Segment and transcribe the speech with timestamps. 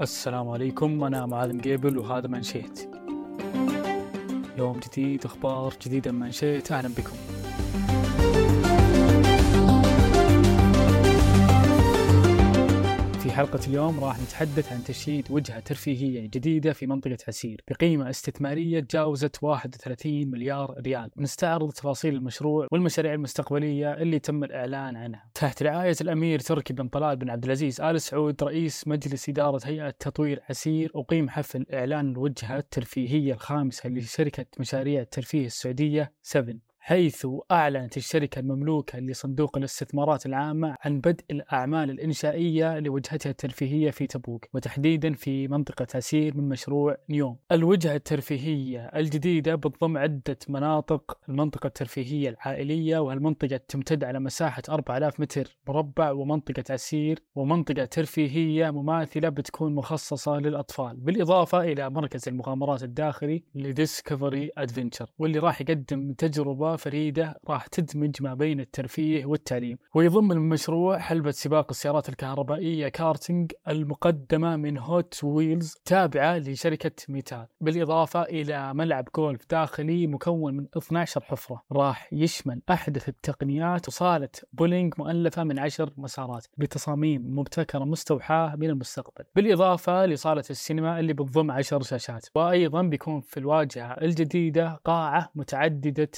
[0.00, 1.04] السلام عليكم.
[1.04, 2.90] أنا معاذ مقيبل وهذا منشيت.
[4.58, 6.72] يوم جديد أخبار جديدة من منشيت.
[6.72, 7.43] أهلا بكم.
[13.34, 19.42] حلقة اليوم راح نتحدث عن تشييد وجهة ترفيهية جديدة في منطقة عسير بقيمة استثمارية تجاوزت
[19.42, 21.10] 31 مليار ريال.
[21.16, 25.30] نستعرض تفاصيل المشروع والمشاريع المستقبلية اللي تم الإعلان عنها.
[25.34, 29.90] تحت رعاية الأمير تركي بن طلال بن عبد العزيز آل سعود رئيس مجلس إدارة هيئة
[29.90, 36.54] تطوير عسير أقيم حفل إعلان الوجهة الترفيهية الخامسة لشركة مشاريع الترفيه السعودية 7
[36.86, 44.46] حيث أعلنت الشركة المملوكة لصندوق الاستثمارات العامة عن بدء الأعمال الإنشائية لوجهتها الترفيهية في تبوك
[44.54, 47.36] وتحديدا في منطقة عسير من مشروع نيوم.
[47.52, 55.56] الوجهة الترفيهية الجديدة بتضم عدة مناطق المنطقة الترفيهية العائلية وهالمنطقة تمتد على مساحة 4000 متر
[55.68, 63.64] مربع ومنطقة عسير ومنطقة ترفيهية مماثلة بتكون مخصصة للأطفال بالإضافة إلى مركز المغامرات الداخلي ل
[63.64, 70.98] Discovery Adventures واللي راح يقدم تجربة فريدة راح تدمج ما بين الترفيه والتعليم ويضم المشروع
[70.98, 79.08] حلبة سباق السيارات الكهربائية كارتينج المقدمة من Hot Wheels تابعة لشركة Mattel بالإضافة إلى ملعب
[79.16, 85.90] جولف داخلي مكون من 12 حفرة راح يشمل أحدث التقنيات وصالة بولينج مؤلفة من عشر
[85.96, 93.20] مسارات بتصاميم مبتكرة مستوحاة من المستقبل بالإضافة لصالة السينما اللي بتضم عشر شاشات وأيضا بيكون
[93.20, 96.08] في الواجهة الجديدة قاعة متعددة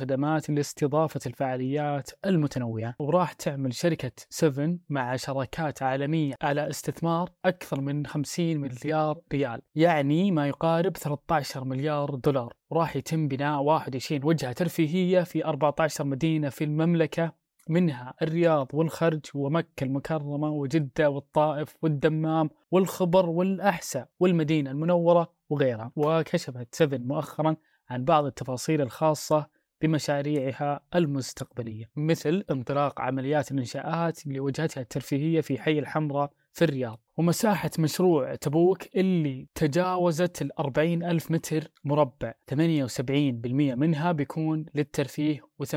[0.00, 2.94] الاستخدامات لاستضافة الفعاليات المتنوعة.
[2.98, 10.30] وراح تعمل شركة 7 مع شراكات عالمية على استثمار أكثر من 50 مليار ريال يعني
[10.30, 12.52] ما يقارب 13 مليار دولار.
[12.70, 17.32] وراح يتم بناء 21 وجهة ترفيهية في 14 مدينة في المملكة
[17.68, 25.92] منها الرياض والخرج ومكة المكرمة وجدة والطائف والدمام والخبر والأحساء والمدينة المنورة وغيرها.
[25.96, 27.56] وكشفت 7 مؤخرا
[27.90, 36.30] عن بعض التفاصيل الخاصة بمشاريعها المستقبلية مثل انطلاق عمليات الإنشاءات لوجهتها الترفيهية في حي الحمراء
[36.52, 37.00] في الرياض.
[37.16, 42.32] ومساحة مشروع تبوك اللي تجاوزت الأربعين ألف متر مربع.
[42.50, 45.74] 78% منها بيكون للترفيه و8%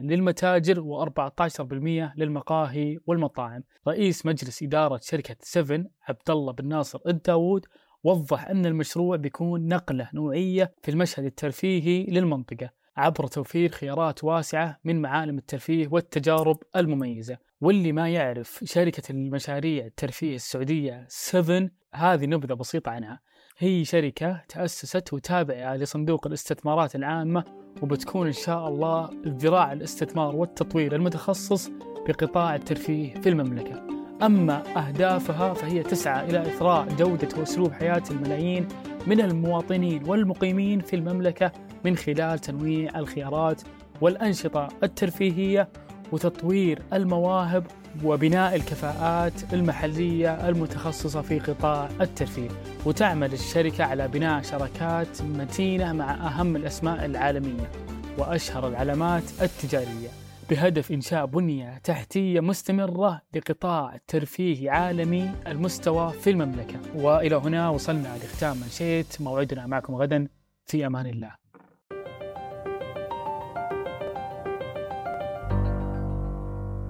[0.00, 3.62] للمتاجر و14% للمقاهي والمطاعم.
[3.88, 7.66] رئيس مجلس إدارة شركة 7 عبد الله بن ناصر الداوود
[8.04, 12.70] وضح أن المشروع بيكون نقلة نوعية في المشهد الترفيهي للمنطقة.
[12.96, 17.38] عبر توفير خيارات واسعة من معالم الترفيه والتجارب المميزة.
[17.60, 23.20] واللي ما يعرف شركة المشاريع الترفيه السعودية 7 هذه نبذة بسيطة عنها.
[23.58, 27.44] هي شركة تأسست وتابعة لصندوق الاستثمارات العامة
[27.82, 31.70] وبتكون إن شاء الله الذراع الاستثمار والتطوير المتخصص
[32.08, 33.86] بقطاع الترفيه في المملكة.
[34.22, 38.68] أما أهدافها فهي تسعى إلى إثراء جودة وأسلوب حياة الملايين
[39.06, 41.52] من المواطنين والمقيمين في المملكة
[41.84, 43.62] من خلال تنويع الخيارات
[44.00, 45.68] والأنشطة الترفيهية
[46.12, 47.66] وتطوير المواهب
[48.04, 52.48] وبناء الكفاءات المحلية المتخصصة في قطاع الترفيه.
[52.86, 57.70] وتعمل الشركة على بناء شراكات متينة مع أهم الأسماء العالمية
[58.18, 60.08] وأشهر العلامات التجارية
[60.50, 66.80] بهدف إنشاء بنية تحتية مستمرة لقطاع ترفيه عالمي المستوى في المملكة.
[66.94, 69.66] وإلى هنا وصلنا لختام منشيت موعدنا.
[69.66, 70.28] معكم غدا
[70.66, 71.43] في أمان الله.